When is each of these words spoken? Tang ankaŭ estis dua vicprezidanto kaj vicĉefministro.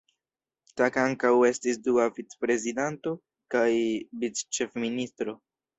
Tang 0.79 0.95
ankaŭ 1.01 1.33
estis 1.49 1.79
dua 1.89 2.07
vicprezidanto 2.17 3.15
kaj 3.57 3.69
vicĉefministro. 4.27 5.43